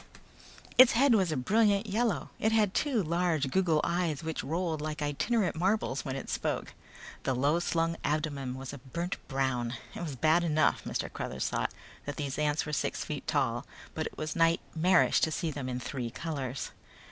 [0.79, 2.31] Its head was a brilliant yellow.
[2.39, 6.73] It had two large goggle eyes which rolled like itinerant marbles when it spoke.
[7.21, 9.75] The low slung abdomen was a burnt brown.
[9.93, 10.81] It was bad enough,
[11.13, 11.71] Cruthers thought,
[12.07, 15.79] that these ants were six feet tall, but it was nightmarish to see them in
[15.79, 16.71] three colors.